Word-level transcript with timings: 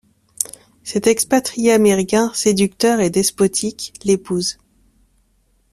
Cet 0.83 1.05
expatrié 1.05 1.71
américain, 1.71 2.31
séducteur 2.33 3.01
et 3.01 3.11
despotique, 3.11 3.93
l'épouse. 4.03 4.57